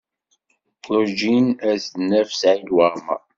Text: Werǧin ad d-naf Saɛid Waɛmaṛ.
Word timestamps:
Werǧin 0.89 1.47
ad 1.69 1.77
d-naf 1.91 2.29
Saɛid 2.39 2.69
Waɛmaṛ. 2.75 3.21